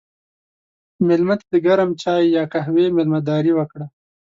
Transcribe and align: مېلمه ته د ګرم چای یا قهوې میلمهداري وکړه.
مېلمه 1.07 1.35
ته 1.39 1.45
د 1.53 1.55
ګرم 1.65 1.89
چای 2.01 2.23
یا 2.35 2.43
قهوې 2.53 2.85
میلمهداري 2.97 3.51
وکړه. 3.55 3.85